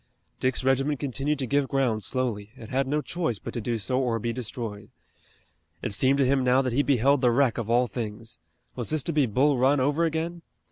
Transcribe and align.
Dick's 0.39 0.63
regiment 0.63 0.99
continued 0.99 1.37
to 1.37 1.45
give 1.45 1.67
ground 1.67 2.01
slowly. 2.01 2.51
It 2.57 2.69
had 2.69 2.87
no 2.87 3.03
choice 3.03 3.37
but 3.37 3.53
to 3.53 3.61
do 3.61 3.77
so 3.77 3.99
or 4.01 4.17
be 4.17 4.33
destroyed. 4.33 4.89
It 5.83 5.93
seemed 5.93 6.17
to 6.17 6.25
him 6.25 6.43
now 6.43 6.63
that 6.63 6.73
he 6.73 6.81
beheld 6.81 7.21
the 7.21 7.29
wreck 7.29 7.59
of 7.59 7.69
all 7.69 7.85
things. 7.85 8.39
Was 8.75 8.89
this 8.89 9.03
to 9.03 9.13
be 9.13 9.27
Bull 9.27 9.59
Run 9.59 9.79
over 9.79 10.03
again? 10.03 10.41